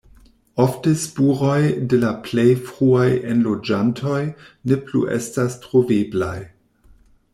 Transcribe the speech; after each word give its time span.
Ofte 0.61 0.93
spuroj 1.01 1.59
de 1.91 1.99
la 2.03 2.09
plej 2.27 2.47
fruaj 2.69 3.05
enloĝantoj 3.33 4.23
ne 4.73 4.79
plu 4.89 5.05
estas 5.19 5.61
troveblaj. 5.67 6.37